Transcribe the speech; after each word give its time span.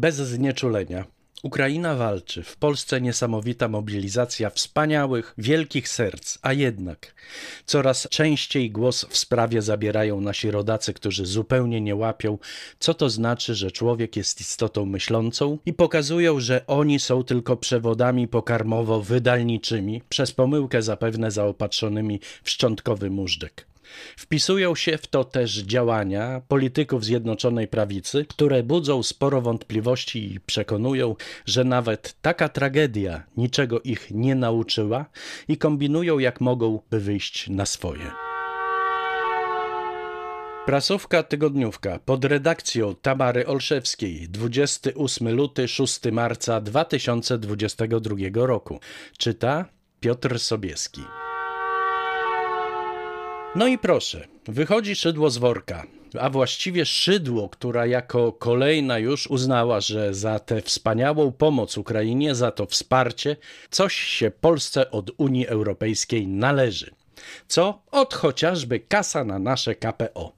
Bez 0.00 0.16
znieczulenia. 0.16 1.04
Ukraina 1.42 1.94
walczy, 1.94 2.42
w 2.42 2.56
Polsce 2.56 3.00
niesamowita 3.00 3.68
mobilizacja 3.68 4.50
wspaniałych, 4.50 5.34
wielkich 5.38 5.88
serc, 5.88 6.38
a 6.42 6.52
jednak 6.52 7.14
coraz 7.66 8.08
częściej 8.08 8.70
głos 8.70 9.06
w 9.10 9.18
sprawie 9.18 9.62
zabierają 9.62 10.20
nasi 10.20 10.50
rodacy, 10.50 10.94
którzy 10.94 11.26
zupełnie 11.26 11.80
nie 11.80 11.96
łapią, 11.96 12.38
co 12.78 12.94
to 12.94 13.10
znaczy, 13.10 13.54
że 13.54 13.70
człowiek 13.70 14.16
jest 14.16 14.40
istotą 14.40 14.86
myślącą 14.86 15.58
i 15.66 15.72
pokazują, 15.72 16.40
że 16.40 16.66
oni 16.66 17.00
są 17.00 17.24
tylko 17.24 17.56
przewodami 17.56 18.28
pokarmowo-wydalniczymi, 18.28 20.00
przez 20.08 20.32
pomyłkę 20.32 20.82
zapewne 20.82 21.30
zaopatrzonymi 21.30 22.20
w 22.42 22.50
szczątkowy 22.50 23.10
móżdżek. 23.10 23.69
Wpisują 24.16 24.74
się 24.74 24.98
w 24.98 25.06
to 25.06 25.24
też 25.24 25.56
działania 25.56 26.42
polityków 26.48 27.04
Zjednoczonej 27.04 27.68
Prawicy, 27.68 28.24
które 28.28 28.62
budzą 28.62 29.02
sporo 29.02 29.40
wątpliwości 29.40 30.34
i 30.34 30.40
przekonują, 30.40 31.16
że 31.46 31.64
nawet 31.64 32.16
taka 32.22 32.48
tragedia 32.48 33.22
niczego 33.36 33.80
ich 33.80 34.10
nie 34.10 34.34
nauczyła 34.34 35.04
i 35.48 35.56
kombinują 35.56 36.18
jak 36.18 36.40
mogą, 36.40 36.80
by 36.90 37.00
wyjść 37.00 37.48
na 37.48 37.66
swoje. 37.66 38.10
Prasówka 40.66 41.22
tygodniówka 41.22 41.98
pod 42.04 42.24
redakcją 42.24 42.94
Tamary 42.94 43.46
Olszewskiej 43.46 44.28
28 44.28 45.28
luty 45.28 45.68
6 45.68 46.00
marca 46.12 46.60
2022 46.60 48.16
roku. 48.34 48.80
Czyta 49.18 49.64
Piotr 50.00 50.38
Sobieski. 50.38 51.00
No 53.56 53.66
i 53.66 53.78
proszę, 53.78 54.26
wychodzi 54.44 54.96
szydło 54.96 55.30
z 55.30 55.38
worka, 55.38 55.86
a 56.20 56.30
właściwie 56.30 56.86
szydło, 56.86 57.48
która 57.48 57.86
jako 57.86 58.32
kolejna 58.32 58.98
już 58.98 59.26
uznała, 59.26 59.80
że 59.80 60.14
za 60.14 60.38
tę 60.38 60.62
wspaniałą 60.62 61.32
pomoc 61.32 61.78
Ukrainie, 61.78 62.34
za 62.34 62.50
to 62.50 62.66
wsparcie, 62.66 63.36
coś 63.70 63.94
się 63.94 64.30
Polsce 64.30 64.90
od 64.90 65.10
Unii 65.16 65.46
Europejskiej 65.46 66.26
należy. 66.26 66.90
Co? 67.48 67.82
Od 67.90 68.14
chociażby 68.14 68.80
kasa 68.80 69.24
na 69.24 69.38
nasze 69.38 69.74
KPO. 69.74 70.32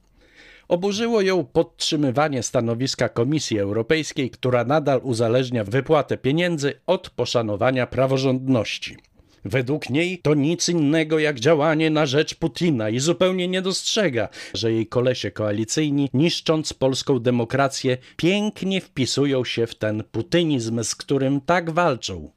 Oburzyło 0.69 1.20
ją 1.20 1.45
podtrzymywanie 1.45 2.42
stanowiska 2.42 3.08
Komisji 3.08 3.58
Europejskiej, 3.58 4.31
która 4.31 4.64
nadal 4.64 5.01
uzależnia 5.03 5.64
wypłatę 5.64 6.17
pieniędzy 6.17 6.81
od 6.86 7.11
poszanowania 7.11 7.86
praworządności. 7.86 8.97
Według 9.45 9.91
niej 9.91 10.19
to 10.19 10.35
nic 10.35 10.69
innego 10.69 11.19
jak 11.19 11.41
działanie 11.41 11.91
na 11.91 12.07
rzecz 12.07 12.35
Putina 12.35 12.89
i 12.89 12.98
zupełnie 13.01 13.48
nie 13.48 13.62
dostrzega, 13.62 14.29
że 14.55 14.73
jej 14.73 14.87
kolesie 14.87 15.31
koalicyjni, 15.31 16.11
niszcząc 16.15 16.73
polską 16.73 17.19
demokrację, 17.19 17.98
pięknie 18.17 18.81
wpisują 18.81 19.45
się 19.45 19.67
w 19.67 19.75
ten 19.75 20.05
putynizm, 20.13 20.85
z 20.85 20.95
którym 20.95 21.41
tak 21.41 21.70
walczą. 21.70 22.31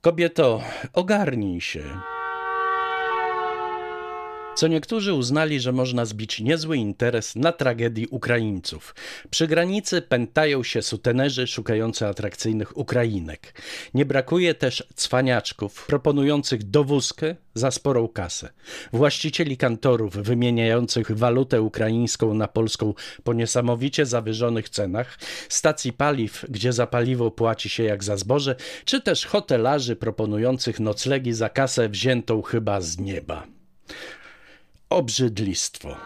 Kobieto, 0.00 0.62
ogarnij 0.92 1.60
się 1.60 2.15
co 4.56 4.68
niektórzy 4.68 5.14
uznali, 5.14 5.60
że 5.60 5.72
można 5.72 6.04
zbić 6.04 6.40
niezły 6.40 6.76
interes 6.76 7.36
na 7.36 7.52
tragedii 7.52 8.06
Ukraińców. 8.06 8.94
Przy 9.30 9.46
granicy 9.46 10.02
pętają 10.02 10.62
się 10.62 10.82
sutenerzy 10.82 11.46
szukający 11.46 12.06
atrakcyjnych 12.06 12.76
Ukrainek. 12.76 13.62
Nie 13.94 14.04
brakuje 14.04 14.54
też 14.54 14.88
cwaniaczków 14.94 15.86
proponujących 15.86 16.70
dowózkę 16.70 17.36
za 17.54 17.70
sporą 17.70 18.08
kasę. 18.08 18.48
Właścicieli 18.92 19.56
kantorów 19.56 20.14
wymieniających 20.14 21.12
walutę 21.18 21.62
ukraińską 21.62 22.34
na 22.34 22.48
polską 22.48 22.94
po 23.24 23.32
niesamowicie 23.32 24.06
zawyżonych 24.06 24.68
cenach, 24.68 25.18
stacji 25.48 25.92
paliw, 25.92 26.44
gdzie 26.48 26.72
za 26.72 26.86
paliwo 26.86 27.30
płaci 27.30 27.68
się 27.68 27.82
jak 27.82 28.04
za 28.04 28.16
zboże, 28.16 28.56
czy 28.84 29.00
też 29.00 29.26
hotelarzy 29.26 29.96
proponujących 29.96 30.80
noclegi 30.80 31.32
za 31.32 31.48
kasę 31.48 31.88
wziętą 31.88 32.42
chyba 32.42 32.80
z 32.80 32.98
nieba 32.98 33.46
obrzydlistwo. 34.90 35.96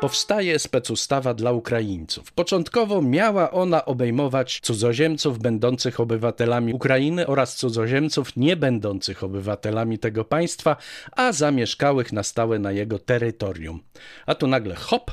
Powstaje 0.00 0.58
specustawa 0.58 1.34
dla 1.34 1.52
Ukraińców. 1.52 2.32
Początkowo 2.32 3.02
miała 3.02 3.50
ona 3.50 3.84
obejmować 3.84 4.60
cudzoziemców 4.62 5.38
będących 5.38 6.00
obywatelami 6.00 6.74
Ukrainy 6.74 7.26
oraz 7.26 7.56
cudzoziemców 7.56 8.36
nie 8.36 8.56
będących 8.56 9.24
obywatelami 9.24 9.98
tego 9.98 10.24
państwa, 10.24 10.76
a 11.12 11.32
zamieszkałych 11.32 12.12
na 12.12 12.22
stałe 12.22 12.58
na 12.58 12.72
jego 12.72 12.98
terytorium. 12.98 13.82
A 14.26 14.34
tu 14.34 14.46
nagle 14.46 14.74
hop 14.74 15.10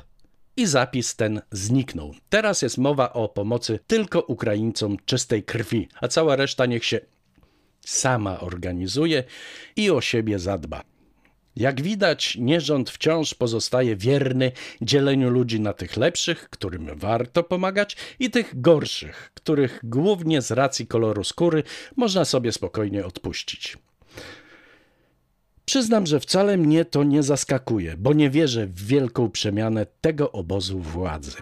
i 0.58 0.66
zapis 0.66 1.16
ten 1.16 1.42
zniknął. 1.52 2.14
Teraz 2.30 2.62
jest 2.62 2.78
mowa 2.78 3.14
o 3.14 3.30
pomocy 3.30 3.80
tylko 3.88 4.22
Ukraińcom 4.22 4.98
czystej 5.06 5.44
krwi, 5.44 5.88
a 6.02 6.08
cała 6.08 6.36
reszta 6.36 6.66
niech 6.66 6.86
się 6.86 7.00
sama 7.82 8.40
organizuje 8.40 9.24
i 9.76 9.92
o 9.92 10.02
siebie 10.02 10.40
zadba. 10.40 10.93
Jak 11.56 11.81
widać, 11.81 12.38
nierząd 12.40 12.90
wciąż 12.90 13.34
pozostaje 13.34 13.96
wierny 13.96 14.52
dzieleniu 14.81 15.30
ludzi 15.30 15.59
na 15.59 15.74
tych 15.74 15.97
lepszych, 15.97 16.50
którym 16.50 16.90
warto 16.96 17.44
pomagać, 17.44 17.97
i 18.19 18.30
tych 18.30 18.62
gorszych, 18.62 19.31
których 19.34 19.80
głównie 19.84 20.42
z 20.42 20.52
racji 20.52 20.88
koloru 20.88 21.24
skóry 21.24 21.63
można 21.96 22.25
sobie 22.25 22.52
spokojnie 22.52 23.06
odpuścić. 23.06 23.78
Przyznam, 25.66 26.06
że 26.06 26.19
wcale 26.19 26.58
mnie 26.58 26.86
to 26.86 27.03
nie 27.03 27.24
zaskakuje, 27.24 27.97
bo 27.97 28.13
nie 28.13 28.30
wierzę 28.30 28.68
w 28.68 28.86
wielką 28.88 29.31
przemianę 29.31 29.86
tego 30.02 30.31
obozu 30.31 30.80
władzy. 30.80 31.38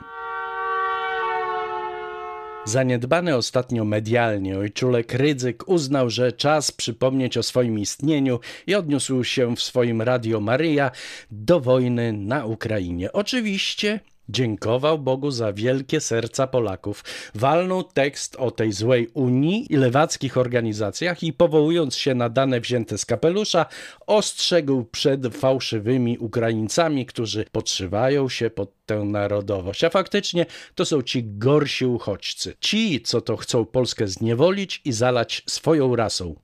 Zaniedbany 2.65 3.35
ostatnio 3.35 3.85
medialnie 3.85 4.57
ojczulek 4.57 5.13
Rydzyk 5.13 5.63
uznał, 5.67 6.09
że 6.09 6.31
czas 6.31 6.71
przypomnieć 6.71 7.37
o 7.37 7.43
swoim 7.43 7.79
istnieniu 7.79 8.39
i 8.67 8.75
odniósł 8.75 9.23
się 9.23 9.55
w 9.55 9.63
swoim 9.63 10.01
Radio 10.01 10.39
Maryja 10.39 10.91
do 11.31 11.59
wojny 11.59 12.13
na 12.13 12.45
Ukrainie. 12.45 13.11
Oczywiście 13.11 13.99
Dziękował 14.29 14.99
Bogu 14.99 15.31
za 15.31 15.53
wielkie 15.53 15.99
serca 15.99 16.47
Polaków. 16.47 17.03
Walnął 17.35 17.83
tekst 17.83 18.35
o 18.35 18.51
tej 18.51 18.71
złej 18.71 19.07
Unii 19.13 19.73
i 19.73 19.75
lewackich 19.75 20.37
organizacjach 20.37 21.23
i 21.23 21.33
powołując 21.33 21.95
się 21.95 22.15
na 22.15 22.29
dane 22.29 22.61
wzięte 22.61 22.97
z 22.97 23.05
kapelusza, 23.05 23.65
ostrzegł 24.07 24.83
przed 24.83 25.35
fałszywymi 25.35 26.17
Ukraińcami, 26.17 27.05
którzy 27.05 27.45
podszywają 27.51 28.29
się 28.29 28.49
pod 28.49 28.85
tę 28.85 28.95
narodowość. 28.99 29.83
A 29.83 29.89
faktycznie 29.89 30.45
to 30.75 30.85
są 30.85 31.01
ci 31.01 31.23
gorsi 31.23 31.85
uchodźcy. 31.85 32.55
Ci, 32.59 33.01
co 33.01 33.21
to 33.21 33.37
chcą 33.37 33.65
Polskę 33.65 34.07
zniewolić 34.07 34.81
i 34.85 34.91
zalać 34.91 35.43
swoją 35.49 35.95
rasą. 35.95 36.35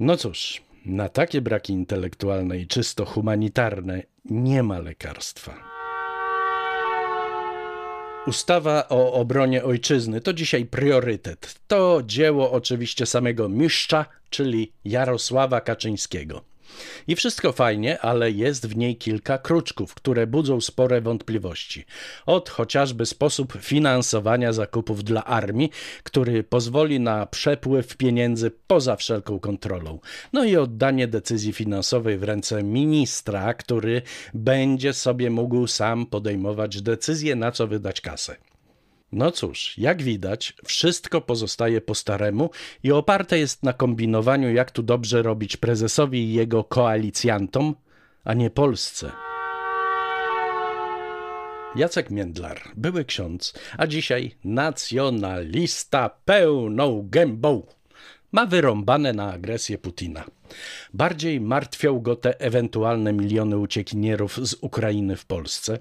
No 0.00 0.16
cóż, 0.16 0.62
na 0.86 1.08
takie 1.08 1.40
braki 1.40 1.72
intelektualne 1.72 2.58
i 2.58 2.66
czysto 2.66 3.04
humanitarne 3.04 4.02
nie 4.24 4.62
ma 4.62 4.78
lekarstwa. 4.78 5.77
Ustawa 8.28 8.88
o 8.88 9.12
obronie 9.12 9.64
ojczyzny 9.64 10.20
to 10.20 10.32
dzisiaj 10.32 10.66
priorytet. 10.66 11.54
To 11.66 12.02
dzieło 12.06 12.52
oczywiście 12.52 13.06
samego 13.06 13.48
mistrza, 13.48 14.06
czyli 14.30 14.72
Jarosława 14.84 15.60
Kaczyńskiego. 15.60 16.44
I 17.06 17.16
wszystko 17.16 17.52
fajnie, 17.52 18.00
ale 18.00 18.30
jest 18.30 18.68
w 18.68 18.76
niej 18.76 18.96
kilka 18.96 19.38
kruczków, 19.38 19.94
które 19.94 20.26
budzą 20.26 20.60
spore 20.60 21.00
wątpliwości. 21.00 21.84
Od 22.26 22.48
chociażby 22.48 23.06
sposób 23.06 23.52
finansowania 23.60 24.52
zakupów 24.52 25.04
dla 25.04 25.24
armii, 25.24 25.70
który 26.02 26.44
pozwoli 26.44 27.00
na 27.00 27.26
przepływ 27.26 27.96
pieniędzy 27.96 28.50
poza 28.66 28.96
wszelką 28.96 29.40
kontrolą. 29.40 29.98
No 30.32 30.44
i 30.44 30.56
oddanie 30.56 31.08
decyzji 31.08 31.52
finansowej 31.52 32.18
w 32.18 32.22
ręce 32.22 32.62
ministra, 32.62 33.54
który 33.54 34.02
będzie 34.34 34.92
sobie 34.92 35.30
mógł 35.30 35.66
sam 35.66 36.06
podejmować 36.06 36.82
decyzję, 36.82 37.36
na 37.36 37.52
co 37.52 37.66
wydać 37.66 38.00
kasę. 38.00 38.36
No 39.12 39.30
cóż, 39.30 39.78
jak 39.78 40.02
widać, 40.02 40.54
wszystko 40.64 41.20
pozostaje 41.20 41.80
po 41.80 41.94
staremu 41.94 42.50
i 42.82 42.92
oparte 42.92 43.38
jest 43.38 43.62
na 43.62 43.72
kombinowaniu, 43.72 44.52
jak 44.52 44.70
tu 44.70 44.82
dobrze 44.82 45.22
robić 45.22 45.56
prezesowi 45.56 46.18
i 46.18 46.32
jego 46.32 46.64
koalicjantom, 46.64 47.74
a 48.24 48.34
nie 48.34 48.50
Polsce. 48.50 49.12
Jacek 51.76 52.10
Międlar, 52.10 52.60
były 52.76 53.04
ksiądz, 53.04 53.54
a 53.78 53.86
dzisiaj 53.86 54.34
nacjonalista 54.44 56.10
pełną 56.24 57.08
gębą 57.10 57.66
ma 58.32 58.46
wyrąbane 58.46 59.12
na 59.12 59.32
agresję 59.32 59.78
Putina. 59.78 60.24
Bardziej 60.94 61.40
martwią 61.40 62.00
go 62.00 62.16
te 62.16 62.40
ewentualne 62.40 63.12
miliony 63.12 63.58
uciekinierów 63.58 64.48
z 64.48 64.54
Ukrainy 64.60 65.16
w 65.16 65.26
Polsce. 65.26 65.78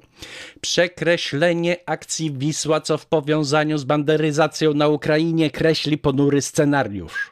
Przekreślenie 0.62 1.78
akcji 1.86 2.32
Wisła, 2.32 2.82
co 2.82 2.98
w 2.98 3.06
powiązaniu 3.06 3.78
z 3.78 3.84
banderyzacją 3.84 4.74
na 4.74 4.88
Ukrainie 4.88 5.52
kreśli 5.52 5.98
ponury 5.98 6.42
scenariusz. 6.42 7.32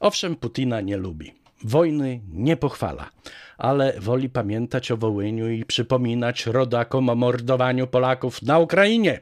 Owszem, 0.00 0.36
Putina 0.36 0.80
nie 0.80 0.96
lubi. 0.96 1.34
Wojny 1.64 2.20
nie 2.32 2.56
pochwala, 2.56 3.10
ale 3.58 4.00
woli 4.00 4.28
pamiętać 4.28 4.90
o 4.90 4.96
Wołyniu 4.96 5.50
i 5.50 5.64
przypominać 5.64 6.46
rodakom 6.46 7.08
o 7.08 7.14
mordowaniu 7.14 7.86
Polaków 7.86 8.42
na 8.42 8.58
Ukrainie. 8.58 9.20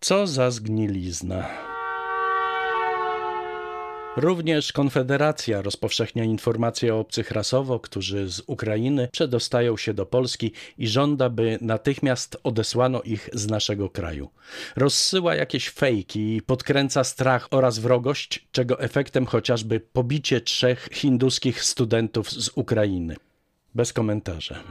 Co 0.00 0.26
za 0.26 0.50
zgnilizna. 0.50 1.65
Również 4.16 4.72
Konfederacja 4.72 5.62
rozpowszechnia 5.62 6.24
informacje 6.24 6.94
o 6.94 7.00
obcych 7.00 7.30
rasowo, 7.30 7.80
którzy 7.80 8.28
z 8.28 8.42
Ukrainy 8.46 9.08
przedostają 9.12 9.76
się 9.76 9.94
do 9.94 10.06
Polski 10.06 10.52
i 10.78 10.88
żąda, 10.88 11.30
by 11.30 11.58
natychmiast 11.60 12.36
odesłano 12.42 13.02
ich 13.02 13.30
z 13.32 13.46
naszego 13.46 13.90
kraju. 13.90 14.30
Rozsyła 14.76 15.34
jakieś 15.34 15.70
fejki 15.70 16.36
i 16.36 16.42
podkręca 16.42 17.04
strach 17.04 17.48
oraz 17.50 17.78
wrogość, 17.78 18.46
czego 18.52 18.80
efektem 18.80 19.26
chociażby 19.26 19.80
pobicie 19.80 20.40
trzech 20.40 20.88
hinduskich 20.92 21.64
studentów 21.64 22.30
z 22.30 22.50
Ukrainy. 22.54 23.16
Bez 23.74 23.92
komentarza. 23.92 24.64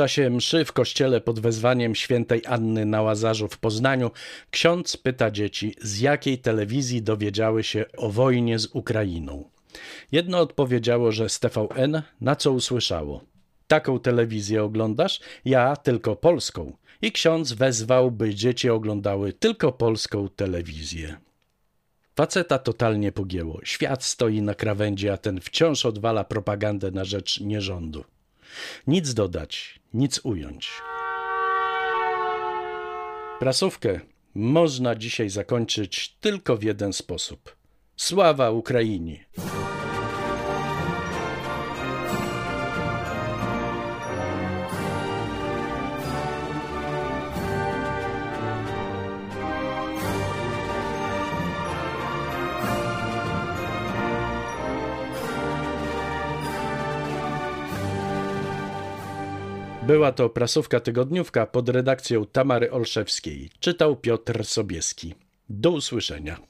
Czasie 0.00 0.30
mszy 0.30 0.64
w 0.64 0.72
kościele 0.72 1.20
pod 1.20 1.40
wezwaniem 1.40 1.94
świętej 1.94 2.42
Anny 2.46 2.86
na 2.86 3.02
Łazarzu 3.02 3.48
w 3.48 3.58
Poznaniu 3.58 4.10
ksiądz 4.50 4.96
pyta 4.96 5.30
dzieci, 5.30 5.74
z 5.80 6.00
jakiej 6.00 6.38
telewizji 6.38 7.02
dowiedziały 7.02 7.64
się 7.64 7.84
o 7.96 8.10
wojnie 8.10 8.58
z 8.58 8.66
Ukrainą. 8.66 9.50
Jedno 10.12 10.38
odpowiedziało, 10.38 11.12
że 11.12 11.28
z 11.28 11.40
TVN, 11.40 12.02
na 12.20 12.36
co 12.36 12.52
usłyszało. 12.52 13.24
Taką 13.66 13.98
telewizję 13.98 14.62
oglądasz? 14.64 15.20
Ja 15.44 15.76
tylko 15.76 16.16
polską. 16.16 16.76
I 17.02 17.12
ksiądz 17.12 17.52
wezwał, 17.52 18.10
by 18.10 18.34
dzieci 18.34 18.70
oglądały 18.70 19.32
tylko 19.32 19.72
polską 19.72 20.28
telewizję. 20.28 21.16
Faceta 22.16 22.58
totalnie 22.58 23.12
pogięło. 23.12 23.60
Świat 23.64 24.04
stoi 24.04 24.42
na 24.42 24.54
krawędzi, 24.54 25.08
a 25.08 25.16
ten 25.16 25.40
wciąż 25.40 25.86
odwala 25.86 26.24
propagandę 26.24 26.90
na 26.90 27.04
rzecz 27.04 27.40
nierządu. 27.40 28.04
Nic 28.86 29.14
dodać, 29.14 29.79
nic 29.94 30.20
ująć. 30.24 30.72
Prasówkę 33.38 34.00
można 34.34 34.94
dzisiaj 34.94 35.28
zakończyć 35.30 36.16
tylko 36.20 36.56
w 36.56 36.62
jeden 36.62 36.92
sposób. 36.92 37.56
Sława 37.96 38.50
Ukrainie! 38.50 39.24
Była 59.90 60.12
to 60.12 60.28
prasówka 60.28 60.80
tygodniówka 60.80 61.46
pod 61.46 61.68
redakcją 61.68 62.26
Tamary 62.26 62.70
Olszewskiej. 62.70 63.50
Czytał 63.60 63.96
Piotr 63.96 64.44
Sobieski. 64.44 65.14
Do 65.48 65.70
usłyszenia. 65.70 66.49